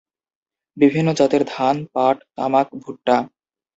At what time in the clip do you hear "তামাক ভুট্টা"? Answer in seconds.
2.35-3.15